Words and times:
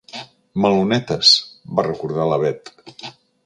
Melonettes! 0.63 1.35
—va 1.75 1.87
recordar 1.91 2.29
la 2.33 2.43
Bet. 2.47 2.77